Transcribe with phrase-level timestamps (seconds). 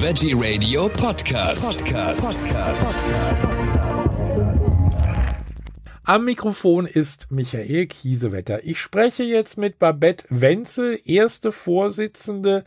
[0.00, 1.84] Veggie Radio Podcast.
[1.84, 2.22] Podcast.
[6.04, 8.62] Am Mikrofon ist Michael Kiesewetter.
[8.62, 12.64] Ich spreche jetzt mit Babette Wenzel, erste Vorsitzende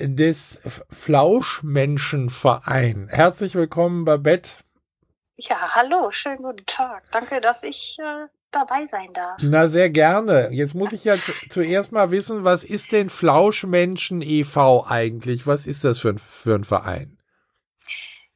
[0.00, 0.58] des
[0.90, 3.06] Flauschmenschenverein.
[3.08, 4.50] Herzlich willkommen, Babette.
[5.36, 7.04] Ja, hallo, schönen guten Tag.
[7.12, 9.38] Danke, dass ich äh, dabei sein darf.
[9.42, 10.48] Na, sehr gerne.
[10.50, 11.16] Jetzt muss ich ja
[11.50, 14.86] zuerst mal wissen, was ist denn Flauschmenschen e.V.
[14.86, 15.46] eigentlich?
[15.46, 17.18] Was ist das für ein, für ein Verein?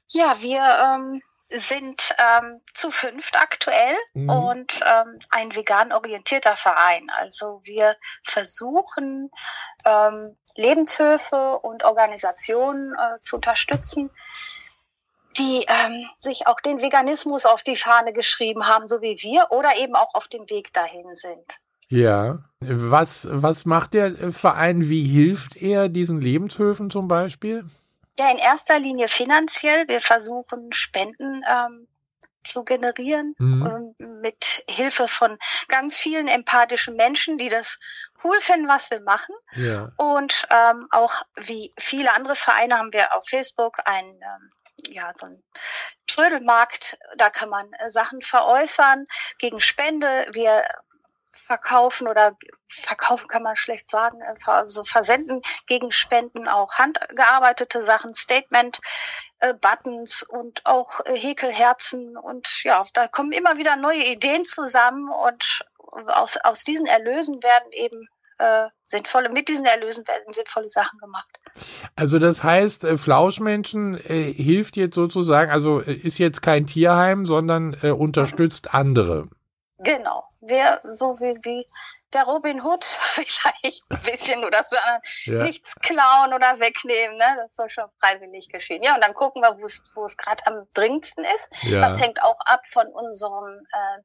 [0.08, 4.30] Ja, wir ähm, sind ähm, zu fünft aktuell mhm.
[4.30, 7.08] und ähm, ein vegan orientierter Verein.
[7.18, 9.30] Also wir versuchen
[9.84, 14.10] ähm, Lebenshöfe und Organisationen äh, zu unterstützen,
[15.38, 19.78] die ähm, sich auch den Veganismus auf die Fahne geschrieben haben, so wie wir, oder
[19.78, 21.58] eben auch auf dem Weg dahin sind.
[21.88, 22.38] Ja.
[22.60, 24.88] Was, was macht der Verein?
[24.88, 27.64] Wie hilft er diesen Lebenshöfen zum Beispiel?
[28.18, 29.86] Ja, in erster Linie finanziell.
[29.88, 31.86] Wir versuchen Spenden ähm,
[32.42, 33.94] zu generieren mhm.
[33.98, 37.78] ähm, mit Hilfe von ganz vielen empathischen Menschen, die das
[38.24, 39.34] cool finden, was wir machen.
[39.54, 39.92] Ja.
[39.96, 44.50] Und ähm, auch wie viele andere Vereine haben wir auf Facebook ein ähm,
[44.86, 45.42] ja, so ein
[46.06, 49.06] Trödelmarkt, da kann man äh, Sachen veräußern
[49.38, 50.06] gegen Spende.
[50.32, 50.64] Wir
[51.32, 52.36] verkaufen oder
[52.68, 58.80] verkaufen kann man schlecht sagen, äh, also versenden gegen Spenden auch handgearbeitete Sachen, Statement,
[59.40, 65.64] äh, Buttons und auch Häkelherzen und ja, da kommen immer wieder neue Ideen zusammen und
[66.06, 71.28] aus, aus diesen Erlösen werden eben äh, sinnvolle, mit diesen Erlösen werden sinnvolle Sachen gemacht.
[71.96, 77.26] Also das heißt, äh, Flauschmenschen äh, hilft jetzt sozusagen, also äh, ist jetzt kein Tierheim,
[77.26, 79.28] sondern äh, unterstützt andere.
[79.78, 80.24] Genau.
[80.40, 81.64] Wir, so wie, wie
[82.12, 84.76] der Robin Hood vielleicht ein bisschen oder so
[85.24, 85.42] ja.
[85.42, 87.36] nichts klauen oder wegnehmen, ne?
[87.36, 88.82] Das soll schon freiwillig geschehen.
[88.82, 91.50] Ja, und dann gucken wir, wo es, wo es gerade am dringendsten ist.
[91.62, 91.88] Ja.
[91.88, 94.02] Das hängt auch ab von unserem äh,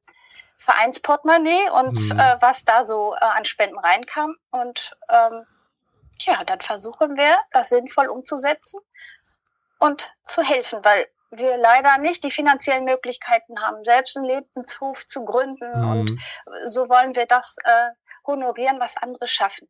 [0.58, 2.18] Vereinsportemonnaie und mhm.
[2.18, 4.36] äh, was da so äh, an Spenden reinkam.
[4.50, 5.46] Und ähm,
[6.20, 8.80] ja, dann versuchen wir, das sinnvoll umzusetzen
[9.78, 15.24] und zu helfen, weil wir leider nicht die finanziellen Möglichkeiten haben, selbst einen Lebenshof zu
[15.24, 15.70] gründen.
[15.74, 15.90] Mhm.
[15.90, 16.20] Und
[16.64, 17.90] so wollen wir das äh,
[18.26, 19.68] honorieren, was andere schaffen.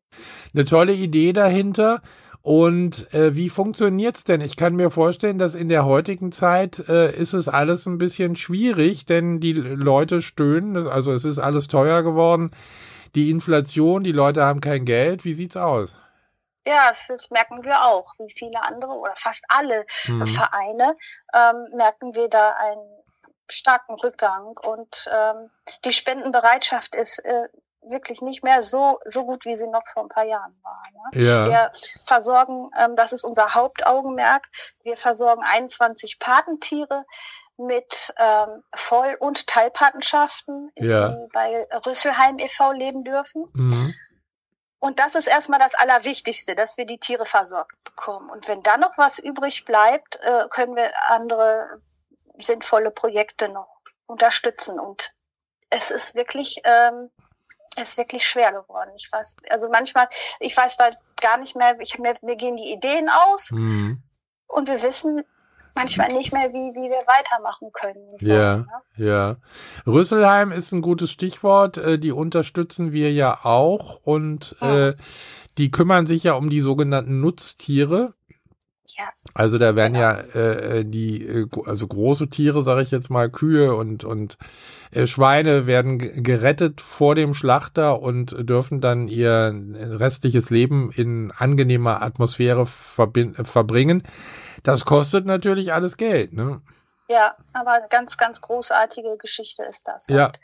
[0.53, 2.01] Eine tolle Idee dahinter.
[2.41, 4.39] Und äh, wie funktioniert's denn?
[4.39, 8.35] Ich kann mir vorstellen, dass in der heutigen Zeit äh, ist es alles ein bisschen
[8.35, 12.51] schwierig, denn die Leute stöhnen, also es ist alles teuer geworden.
[13.15, 15.25] Die Inflation, die Leute haben kein Geld.
[15.25, 15.95] Wie sieht's aus?
[16.65, 18.13] Ja, das merken wir auch.
[18.17, 20.25] Wie viele andere oder fast alle mhm.
[20.25, 20.95] Vereine
[21.33, 23.03] ähm, merken wir da einen
[23.47, 25.51] starken Rückgang und ähm,
[25.83, 27.47] die Spendenbereitschaft ist äh,
[27.89, 30.81] wirklich nicht mehr so, so gut, wie sie noch vor ein paar Jahren war.
[30.91, 31.23] Ne?
[31.23, 31.45] Ja.
[31.47, 31.71] Wir
[32.05, 34.49] versorgen, ähm, das ist unser Hauptaugenmerk,
[34.83, 37.05] wir versorgen 21 Patentiere
[37.57, 41.09] mit ähm, Voll- und Teilpatenschaften, ja.
[41.09, 42.71] die bei Rüsselheim e.V.
[42.71, 43.45] leben dürfen.
[43.53, 43.93] Mhm.
[44.85, 48.29] Und das ist erstmal das Allerwichtigste, dass wir die Tiere versorgt bekommen.
[48.29, 51.67] Und wenn da noch was übrig bleibt, äh, können wir andere
[52.37, 54.79] sinnvolle Projekte noch unterstützen.
[54.79, 55.15] Und
[55.71, 57.09] es ist wirklich ähm,
[57.77, 58.91] ist wirklich schwer geworden.
[58.95, 60.07] Ich weiß, also manchmal,
[60.39, 60.77] ich weiß
[61.19, 64.03] gar nicht mehr, ich, mir, mir gehen die Ideen aus mhm.
[64.45, 65.25] und wir wissen
[65.75, 68.17] manchmal nicht mehr, wie, wie wir weitermachen können.
[68.19, 68.67] So, ja, ne?
[68.97, 69.35] ja.
[69.85, 71.77] Rüsselheim ist ein gutes Stichwort.
[71.77, 74.89] Äh, die unterstützen wir ja auch und ja.
[74.89, 74.93] äh,
[75.57, 78.13] die kümmern sich ja um die sogenannten Nutztiere.
[78.97, 79.09] Ja.
[79.33, 80.05] Also da werden genau.
[80.05, 84.37] ja äh, äh die, äh, also große Tiere, sage ich jetzt mal, Kühe und, und
[84.91, 92.01] äh, Schweine werden gerettet vor dem Schlachter und dürfen dann ihr restliches Leben in angenehmer
[92.01, 94.03] Atmosphäre verbringen.
[94.65, 96.61] Das kostet natürlich alles Geld, ne?
[97.07, 100.07] Ja, aber eine ganz, ganz großartige Geschichte ist das.
[100.07, 100.25] Ja.
[100.25, 100.39] Und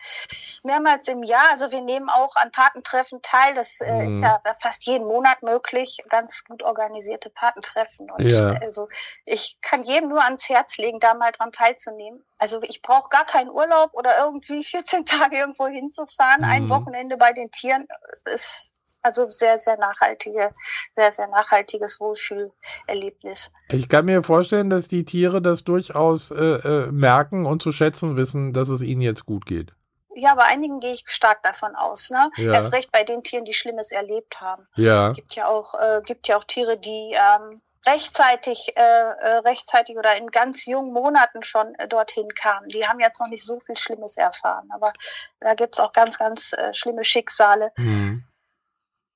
[0.64, 3.56] mehrmals im Jahr, also wir nehmen auch an Patentreffen teil.
[3.56, 4.14] Das äh, mhm.
[4.14, 8.12] ist ja fast jeden Monat möglich, ganz gut organisierte Patentreffen.
[8.12, 8.52] Und ja.
[8.62, 8.88] also
[9.26, 12.24] ich kann jedem nur ans Herz legen, da mal dran teilzunehmen.
[12.38, 16.42] Also ich brauche gar keinen Urlaub oder irgendwie 14 Tage irgendwo hinzufahren.
[16.42, 16.52] Mhm.
[16.52, 17.88] Ein Wochenende bei den Tieren
[18.26, 20.52] ist also sehr, sehr nachhaltige,
[20.96, 23.54] sehr, sehr nachhaltiges Wohlfühlerlebnis.
[23.70, 28.18] Ich kann mir vorstellen, dass die Tiere das durchaus äh, äh, merken und zu schätzen
[28.18, 29.74] wissen, dass es ihnen jetzt gut geht.
[30.14, 32.32] Ja, bei einigen gehe ich stark davon aus, ne?
[32.36, 32.54] Ja.
[32.54, 34.68] Erst recht bei den Tieren, die Schlimmes erlebt haben.
[34.76, 35.14] Ja.
[35.14, 40.16] Gibt ja auch, äh, gibt ja auch Tiere, die ähm, rechtzeitig, äh, äh, rechtzeitig oder
[40.18, 42.68] in ganz jungen Monaten schon äh, dorthin kamen.
[42.68, 44.92] Die haben jetzt noch nicht so viel Schlimmes erfahren, aber
[45.40, 47.72] da gibt's auch ganz, ganz äh, schlimme Schicksale.
[47.78, 48.24] Mhm.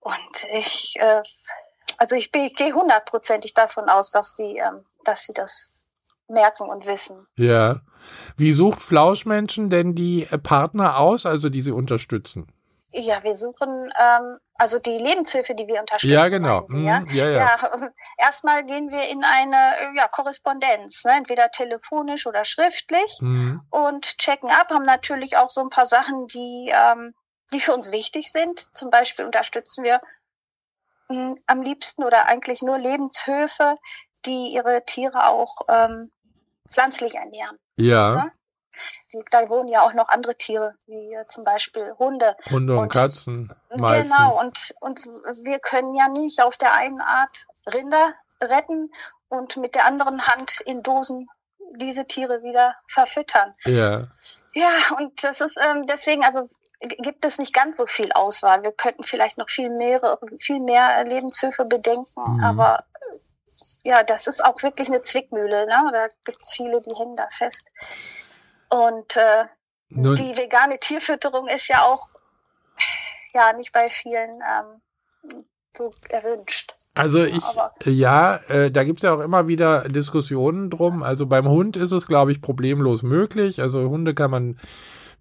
[0.05, 1.23] Und ich, äh,
[1.97, 5.87] also ich, ich gehe hundertprozentig davon aus, dass sie, ähm, dass sie das
[6.27, 7.25] merken und wissen.
[7.35, 7.81] Ja.
[8.37, 12.51] Wie sucht Flauschmenschen denn die Partner aus, also die sie unterstützen?
[12.91, 16.13] Ja, wir suchen ähm, also die Lebenshilfe, die wir unterstützen.
[16.13, 16.61] Ja, genau.
[16.69, 16.99] Sie, ja?
[16.99, 17.39] Mhm, ja, ja.
[17.39, 21.13] ja, erstmal gehen wir in eine ja, Korrespondenz, ne?
[21.17, 23.63] entweder telefonisch oder schriftlich Mhm.
[23.71, 27.15] und checken ab, haben natürlich auch so ein paar Sachen, die, ähm,
[27.53, 28.59] die für uns wichtig sind.
[28.75, 29.99] Zum Beispiel unterstützen wir
[31.09, 33.77] mh, am liebsten oder eigentlich nur Lebenshöfe,
[34.25, 36.11] die ihre Tiere auch ähm,
[36.69, 37.57] pflanzlich ernähren.
[37.77, 38.31] Ja, Ja.
[39.13, 42.35] Die, da wohnen ja auch noch andere Tiere, wie zum Beispiel Hunde.
[42.49, 44.11] Hunde und, Und- Katzen meistens.
[44.17, 45.05] Genau, und, und
[45.45, 48.13] wir können ja nicht auf der einen Art Rinder
[48.43, 48.91] retten
[49.29, 51.29] und mit der anderen Hand in Dosen
[51.77, 53.53] diese Tiere wieder verfüttern.
[53.63, 54.07] Ja,
[54.53, 56.41] Ja, und das ist ähm, deswegen, also
[56.87, 58.63] gibt es nicht ganz so viel Auswahl.
[58.63, 62.05] Wir könnten vielleicht noch viel mehr, viel mehr Lebenshöfe bedenken,
[62.37, 62.43] Mhm.
[62.43, 65.65] aber äh, ja, das ist auch wirklich eine Zwickmühle.
[65.67, 65.89] Ne?
[65.93, 67.71] Da gibt es viele, die hängen da fest.
[68.69, 69.45] Und äh,
[69.89, 72.09] Nun, die vegane Tierfütterung ist ja auch
[73.33, 75.41] ja nicht bei vielen ähm,
[75.75, 76.71] so erwünscht.
[76.93, 81.03] also ich, aber- ja, äh, da gibt's ja auch immer wieder Diskussionen drum.
[81.03, 83.61] Also beim Hund ist es, glaube ich, problemlos möglich.
[83.61, 84.59] Also Hunde kann man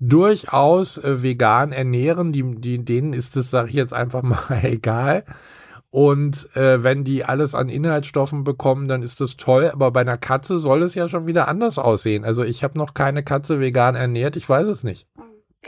[0.01, 2.33] durchaus äh, vegan ernähren.
[2.33, 5.25] Die, die, denen ist es, sage ich jetzt einfach mal, egal.
[5.91, 9.71] Und äh, wenn die alles an Inhaltsstoffen bekommen, dann ist das toll.
[9.73, 12.25] Aber bei einer Katze soll es ja schon wieder anders aussehen.
[12.25, 14.35] Also ich habe noch keine Katze vegan ernährt.
[14.35, 15.07] Ich weiß es nicht.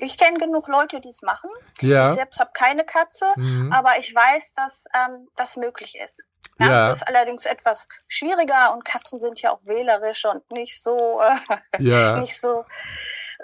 [0.01, 1.49] Ich kenne genug Leute, die es machen.
[1.79, 2.05] Ich Ja.
[2.05, 3.73] selbst habe keine Katze, Mhm.
[3.73, 6.27] aber ich weiß, dass ähm, das möglich ist.
[6.59, 6.89] Ja, Ja.
[6.89, 11.83] Das ist allerdings etwas schwieriger und Katzen sind ja auch wählerisch und nicht so, äh,
[11.83, 12.17] Ja.
[12.21, 12.65] nicht so,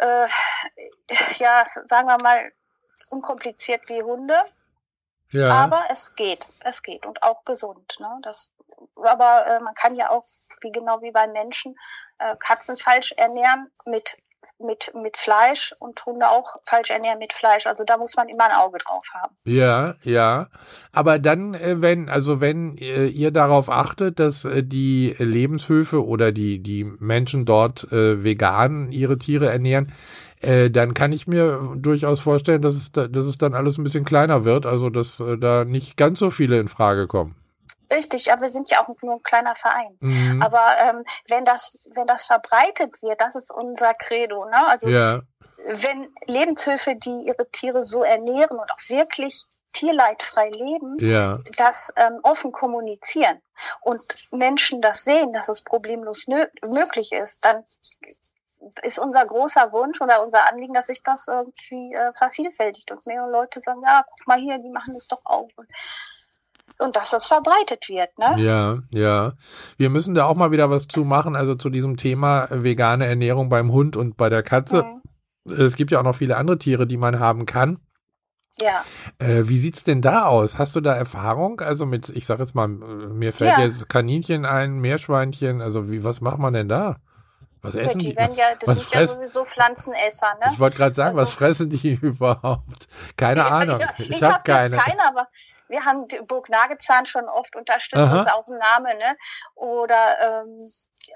[0.03, 0.29] äh,
[1.39, 2.53] ja, sagen wir mal,
[3.11, 4.37] unkompliziert wie Hunde.
[5.31, 5.51] Ja.
[5.51, 7.97] Aber es geht, es geht und auch gesund.
[8.01, 8.19] Ne?
[8.23, 8.53] Das,
[8.97, 10.25] aber äh, man kann ja auch,
[10.61, 11.75] wie genau wie bei Menschen,
[12.19, 14.19] äh, Katzen falsch ernähren mit
[14.59, 17.67] mit mit Fleisch und Hunde auch falsch ernähren mit Fleisch.
[17.67, 19.35] Also da muss man immer ein Auge drauf haben.
[19.45, 20.49] Ja, ja.
[20.93, 26.33] Aber dann, äh, wenn, also wenn äh, ihr darauf achtet, dass äh, die Lebenshöfe oder
[26.33, 29.93] die, die Menschen dort vegan ihre Tiere ernähren,
[30.41, 33.85] äh, dann kann ich mir durchaus vorstellen, dass es, da, dass es dann alles ein
[33.85, 37.37] bisschen kleiner wird, also dass da nicht ganz so viele in Frage kommen.
[37.93, 39.97] Richtig, aber wir sind ja auch nur ein kleiner Verein.
[40.01, 40.43] Mhm.
[40.43, 44.47] Aber ähm, wenn das wenn das verbreitet wird, das ist unser Credo.
[44.47, 44.67] Ne?
[44.67, 45.21] Also Ja,
[45.65, 52.21] wenn Lebenshöfe, die ihre Tiere so ernähren und auch wirklich tierleidfrei leben, ja, das ähm,
[52.23, 53.41] offen kommunizieren
[53.81, 57.65] und Menschen das sehen, dass es problemlos möglich ist, dann
[58.83, 63.31] ist unser großer Wunsch oder unser Anliegen, dass sich das irgendwie äh, vervielfältigt und mehrere
[63.31, 65.49] Leute sagen, ja, guck mal hier, die machen das doch auch.
[65.57, 65.69] Und,
[66.79, 68.43] und dass das verbreitet wird, ne?
[68.43, 69.33] ja, ja.
[69.77, 73.49] Wir müssen da auch mal wieder was zu machen, also zu diesem Thema vegane Ernährung
[73.49, 74.85] beim Hund und bei der Katze.
[74.85, 75.53] Mhm.
[75.53, 77.79] Es gibt ja auch noch viele andere Tiere, die man haben kann.
[78.61, 78.85] Ja,
[79.19, 80.59] Äh, wie sieht's denn da aus?
[80.59, 81.61] Hast du da Erfahrung?
[81.61, 83.65] Also mit, ich sag jetzt mal, äh, mir fällt Ja.
[83.65, 85.61] jetzt Kaninchen ein, Meerschweinchen.
[85.63, 86.97] Also wie, was macht man denn da?
[87.63, 88.17] Was essen die die?
[88.17, 90.51] werden Was, ja, das was sind ja fress- sowieso Pflanzenesser, ne?
[90.53, 92.89] ich wollte gerade sagen, was Also- fressen die überhaupt?
[93.17, 93.79] Keine Ahnung.
[93.81, 94.77] Ja, Ich, ich habe habe keine.
[94.77, 95.29] keine, aber
[95.69, 98.17] wir haben Burg Nagezahn schon oft unterstützt, Aha.
[98.17, 99.17] das ist auch ein Name, ne?
[99.55, 100.59] Oder ähm,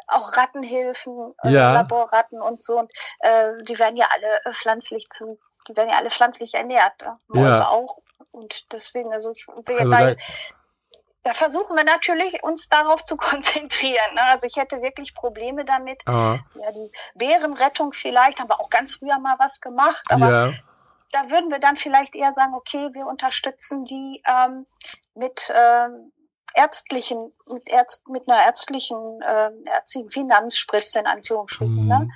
[0.09, 1.73] auch Rattenhilfen, äh, Ja.
[1.75, 2.79] Laborratten und so.
[2.79, 5.39] Und äh, die werden ja alle äh, pflanzlich zu,
[5.69, 7.19] die werden ja alle pflanzlich ernährt, ne?
[7.29, 7.69] Mäuse Ja.
[7.69, 7.97] auch.
[8.33, 10.17] Und deswegen, also ich wir Also bei,
[11.27, 14.15] da, versuchen wir natürlich, uns darauf zu konzentrieren.
[14.15, 14.23] Ne?
[14.23, 16.03] Also ich hätte wirklich Probleme damit.
[16.07, 20.53] ah, Ja, die Bärenrettung vielleicht, haben wir auch ganz früher mal was gemacht, aber ja,
[21.13, 24.67] da würden wir dann vielleicht eher sagen, okay, wir unterstützen die ähm,
[25.15, 26.13] mit ähm,
[26.55, 31.83] ärztlichen, mit, Ärzt, mit einer ärztlichen, ähm, ärztlichen Finanzspritze in Anführungsstrichen.
[31.83, 31.89] Mhm.
[31.89, 32.09] Ne?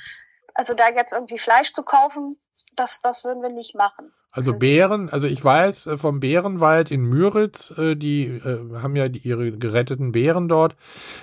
[0.55, 2.37] Also da jetzt irgendwie Fleisch zu kaufen,
[2.75, 4.13] das, das würden wir nicht machen.
[4.33, 9.07] Also Bären, also ich weiß äh, vom Bärenwald in Müritz, äh, die äh, haben ja
[9.07, 10.77] ihre geretteten Bären dort.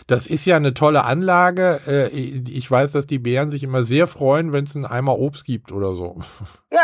[0.07, 2.09] Das ist ja eine tolle Anlage.
[2.11, 5.71] Ich weiß, dass die Bären sich immer sehr freuen, wenn es einen Eimer Obst gibt
[5.71, 6.19] oder so.
[6.71, 6.81] Ja,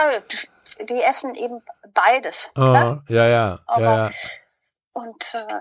[0.90, 1.60] die essen eben
[1.94, 2.52] beides.
[2.56, 2.64] Ne?
[2.64, 4.12] Ah, ja, ja, Aber- ja, ja.
[4.94, 5.54] Und äh,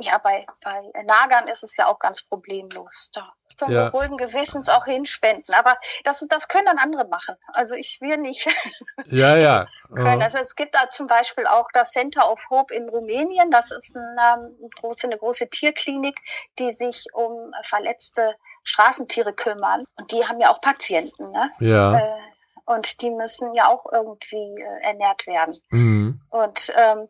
[0.00, 3.10] ja, bei, bei Nagern ist es ja auch ganz problemlos.
[3.14, 3.28] Da
[3.58, 3.92] können Ja.
[3.92, 5.54] wir ruhigen Gewissens auch hinspenden.
[5.54, 7.36] Aber das, das können dann andere machen.
[7.54, 8.46] Also ich will nicht
[9.06, 9.66] Ja, ja.
[9.94, 10.22] können.
[10.22, 13.50] Also es gibt da zum Beispiel auch das Center of Hope in Rumänien.
[13.50, 16.18] Das ist eine, ähm, große, eine große Tierklinik,
[16.58, 19.84] die sich um verletzte Straßentiere kümmern.
[19.96, 21.30] Und die haben ja auch Patienten.
[21.30, 21.50] Ne?
[21.60, 21.98] Ja.
[21.98, 22.20] Äh,
[22.66, 25.56] und die müssen ja auch irgendwie äh, ernährt werden.
[25.70, 26.20] Mhm.
[26.30, 27.08] Und ähm,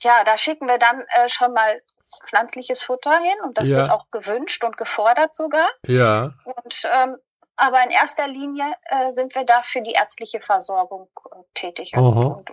[0.00, 1.82] ja, da schicken wir dann äh, schon mal
[2.24, 3.78] pflanzliches Futter hin und das Ja.
[3.78, 5.66] wird auch gewünscht und gefordert sogar.
[5.86, 7.16] Ja, Und ähm,
[7.56, 12.00] aber in erster Linie äh, sind wir da für die ärztliche Versorgung äh, tätig Aha.
[12.02, 12.52] und äh,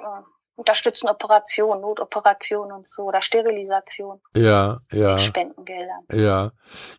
[0.56, 5.18] unterstützen Operationen, Notoperationen und so oder Sterilisation, ja, ja.
[5.18, 6.00] Spendengelder.
[6.12, 6.52] Ja.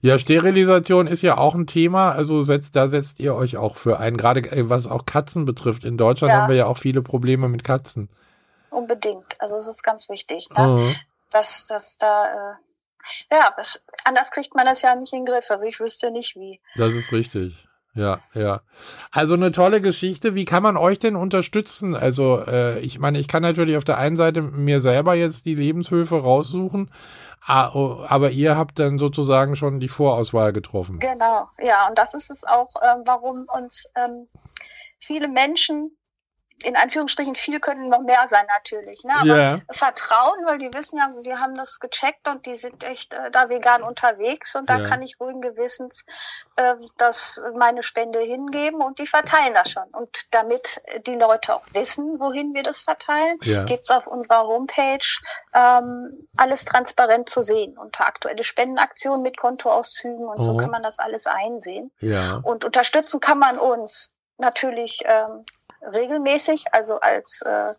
[0.03, 2.13] Ja, Sterilisation ist ja auch ein Thema.
[2.13, 4.17] Also setzt, da setzt ihr euch auch für ein.
[4.17, 5.85] Gerade äh, was auch Katzen betrifft.
[5.85, 6.41] In Deutschland Ja.
[6.43, 8.11] haben wir ja auch viele Probleme mit Katzen.
[8.71, 9.41] Unbedingt.
[9.41, 10.67] Also es ist ganz wichtig, ne?
[10.67, 10.97] Mhm.
[11.31, 12.55] Dass, dass da äh,
[13.31, 15.51] ja, das, anders kriegt man das ja nicht in den Griff.
[15.51, 16.61] Also ich wüsste nicht wie.
[16.77, 17.55] Das ist richtig.
[17.95, 18.61] Ja, ja.
[19.13, 20.35] Also eine tolle Geschichte.
[20.35, 21.95] Wie kann man euch denn unterstützen?
[21.95, 25.55] Also äh, ich meine, ich kann natürlich auf der einen Seite mir selber jetzt die
[25.55, 26.91] Lebenshöfe raussuchen,
[27.47, 30.99] aber ihr habt dann sozusagen schon die Vorauswahl getroffen.
[30.99, 34.29] Genau, ja, und das ist es auch, ähm, warum uns ähm,
[34.99, 35.97] viele Menschen,
[36.63, 39.15] in Anführungsstrichen viel können noch mehr sein natürlich, ne?
[39.15, 39.59] aber Ja.
[39.71, 43.49] vertrauen, weil die wissen ja, die haben das gecheckt und die sind echt äh, da
[43.49, 44.85] vegan unterwegs und da Ja.
[44.85, 46.07] kann ich ruhigen Gewissens
[46.57, 49.89] äh, das meine Spende hingeben und die verteilen das schon.
[49.93, 53.65] Und damit die Leute auch wissen, wohin wir das verteilen, Ja.
[53.65, 54.99] gibt's auf unserer Homepage
[55.53, 57.77] ähm, alles transparent zu sehen.
[57.77, 60.59] Unter aktuelle Spendenaktionen mit Kontoauszügen und so Mhm.
[60.59, 61.91] kann man das alles einsehen.
[62.01, 62.41] Ja.
[62.43, 65.45] Und unterstützen kann man uns natürlich ähm,
[65.83, 67.73] regelmäßig, also als äh,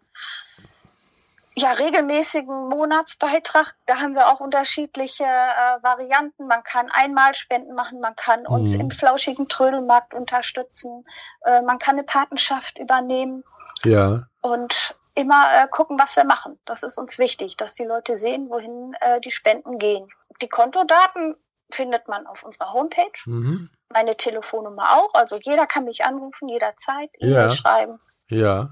[1.57, 3.75] ja, regelmäßigen Monatsbeitrag.
[3.85, 6.47] Da haben wir auch unterschiedliche äh, Varianten.
[6.47, 8.81] Man kann Einmalspenden machen, man kann uns Mhm.
[8.81, 11.05] im flauschigen Trödelmarkt unterstützen,
[11.45, 13.45] äh, man kann eine Patenschaft übernehmen
[13.85, 14.23] Ja.
[14.41, 16.59] und immer äh, gucken, was wir machen.
[16.65, 20.09] Das ist uns wichtig, dass die Leute sehen, wohin äh, die Spenden gehen.
[20.41, 21.33] Die Kontodaten
[21.71, 23.69] findet man auf unserer Homepage, Mhm.
[23.93, 25.13] meine Telefonnummer auch.
[25.13, 27.51] Also jeder kann mich anrufen, jederzeit, E-Mail Ja.
[27.51, 27.97] schreiben.
[28.29, 28.67] Ja.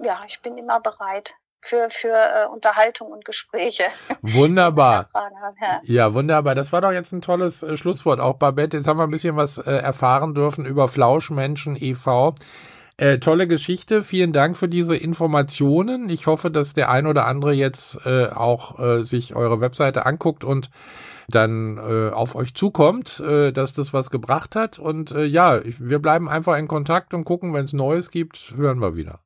[0.00, 3.84] Ja, ich bin immer bereit für, für äh, Unterhaltung und Gespräche.
[4.22, 5.08] Wunderbar.
[5.84, 6.54] Ja, wunderbar.
[6.54, 8.20] Das war doch jetzt ein tolles äh, Schlusswort.
[8.20, 12.34] Auch Babette, jetzt haben wir ein bisschen was äh, erfahren dürfen über Flauschmenschen e.V.
[12.96, 14.02] Äh, tolle Geschichte.
[14.02, 16.08] Vielen Dank für diese Informationen.
[16.10, 20.44] Ich hoffe, dass der ein oder andere jetzt äh, auch äh, sich eure Webseite anguckt
[20.44, 20.70] und
[21.28, 24.78] dann äh, auf euch zukommt, äh, dass das was gebracht hat.
[24.78, 28.54] Und äh, ja, ich, wir bleiben einfach in Kontakt und gucken, wenn es Neues gibt,
[28.56, 29.20] hören wir wieder.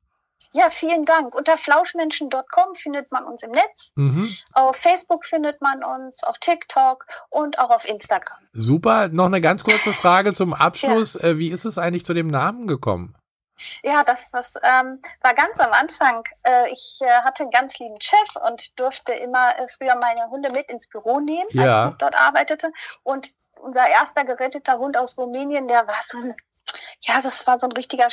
[0.51, 1.35] ja, vielen Dank.
[1.35, 3.91] Unter flauschmenschen.com findet man uns im Netz.
[3.95, 4.27] Mhm.
[4.53, 8.37] Auf Facebook findet man uns, auf TikTok und auch auf Instagram.
[8.53, 9.09] Super.
[9.09, 11.21] Noch eine ganz kurze Frage zum Abschluss.
[11.21, 11.29] Ja.
[11.29, 13.15] Äh, wie ist es eigentlich zu dem Namen gekommen?
[13.83, 16.23] Ja, das, das ähm, war ganz am Anfang.
[16.43, 20.51] Äh, ich äh, hatte einen ganz lieben Chef und durfte immer äh, früher meine Hunde
[20.51, 21.89] mit ins Büro nehmen, als Ja.
[21.89, 22.71] ich dort arbeitete.
[23.03, 23.27] Und
[23.61, 26.35] unser erster geretteter Hund aus Rumänien, der war so ein,
[27.01, 28.07] ja, das war so ein richtiger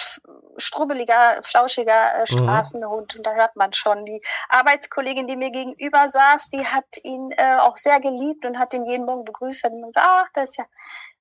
[0.57, 3.17] strubbeliger, flauschiger äh, Straßenhund.
[3.17, 4.05] Und da hört man schon.
[4.05, 8.73] Die Arbeitskollegin, die mir gegenüber saß, die hat ihn äh, auch sehr geliebt und hat
[8.73, 9.65] ihn jeden Morgen begrüßt.
[9.67, 10.65] Und man sagt, ach, das ist ja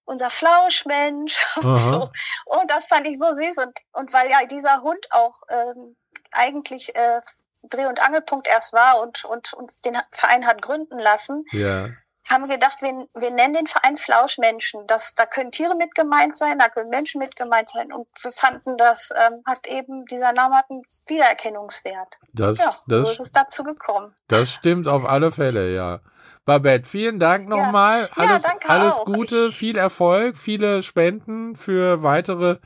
[0.06, 1.76] unser Flauschmensch und Aha.
[1.76, 2.10] so.
[2.46, 3.58] Und das fand ich so süß.
[3.60, 5.96] Und, und weil ja dieser Hund auch ähm,
[6.32, 7.22] eigentlich äh,
[7.70, 11.88] Dreh- und Angelpunkt erst war und, und uns den Verein hat gründen lassen, Ja.
[12.30, 14.86] haben wir gedacht, wir, wir nennen den Verein Flauschmenschen.
[14.88, 17.92] Das, da können Tiere mit gemeint sein, da können Menschen mit gemeint sein.
[17.94, 22.16] Und wir fanden, das ähm, hat eben, dieser Name hat einen Wiedererkennungswert.
[22.34, 24.16] Das, Ja, so ist das, es dazu gekommen.
[24.28, 26.00] das stimmt auf alle Fälle, ja.
[26.46, 28.10] Babette, vielen Dank nochmal.
[28.16, 29.06] Ja, Alles, danke alles auch.
[29.06, 32.58] Gute, viel Erfolg, viele Spenden für weitere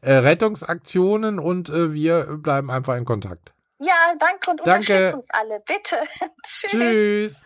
[0.00, 3.52] äh, Rettungsaktionen und äh, wir bleiben einfach in Kontakt.
[3.80, 4.92] Ja, danke und Danke.
[4.92, 5.96] unterstützt uns alle, bitte.
[6.42, 6.70] Tschüss.
[6.70, 7.42] Tschüss.